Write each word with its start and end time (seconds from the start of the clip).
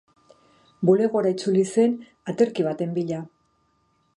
Bulegora 0.89 1.33
itzuli 1.35 1.65
zen 1.73 1.93
aterki 2.33 2.67
baten 2.71 2.97
bila. 2.99 3.21